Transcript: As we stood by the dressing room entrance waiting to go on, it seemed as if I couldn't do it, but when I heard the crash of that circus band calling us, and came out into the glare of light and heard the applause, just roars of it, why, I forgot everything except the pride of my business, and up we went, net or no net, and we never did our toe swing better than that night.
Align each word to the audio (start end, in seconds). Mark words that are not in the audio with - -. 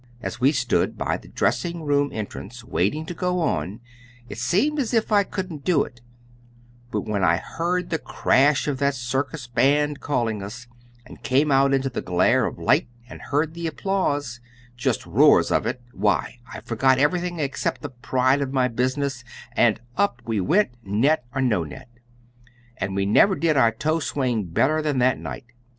As 0.19 0.41
we 0.41 0.51
stood 0.51 0.97
by 0.97 1.17
the 1.17 1.27
dressing 1.27 1.83
room 1.83 2.09
entrance 2.11 2.63
waiting 2.63 3.05
to 3.05 3.13
go 3.13 3.39
on, 3.39 3.81
it 4.29 4.39
seemed 4.39 4.79
as 4.79 4.95
if 4.95 5.11
I 5.11 5.23
couldn't 5.23 5.63
do 5.63 5.83
it, 5.83 6.01
but 6.89 7.01
when 7.01 7.23
I 7.23 7.37
heard 7.37 7.91
the 7.91 7.99
crash 7.99 8.67
of 8.67 8.79
that 8.79 8.95
circus 8.95 9.45
band 9.45 9.99
calling 9.99 10.41
us, 10.41 10.65
and 11.05 11.21
came 11.21 11.51
out 11.51 11.71
into 11.71 11.87
the 11.87 12.01
glare 12.01 12.47
of 12.47 12.57
light 12.57 12.87
and 13.09 13.21
heard 13.21 13.53
the 13.53 13.67
applause, 13.67 14.39
just 14.75 15.05
roars 15.05 15.51
of 15.51 15.67
it, 15.67 15.83
why, 15.93 16.39
I 16.51 16.61
forgot 16.61 16.97
everything 16.97 17.39
except 17.39 17.83
the 17.83 17.89
pride 17.89 18.41
of 18.41 18.51
my 18.51 18.67
business, 18.69 19.23
and 19.55 19.79
up 19.97 20.23
we 20.25 20.41
went, 20.41 20.71
net 20.81 21.25
or 21.35 21.41
no 21.43 21.63
net, 21.63 21.89
and 22.77 22.95
we 22.95 23.05
never 23.05 23.35
did 23.35 23.55
our 23.55 23.71
toe 23.71 23.99
swing 23.99 24.45
better 24.45 24.81
than 24.81 24.97
that 24.97 25.19
night. 25.19 25.45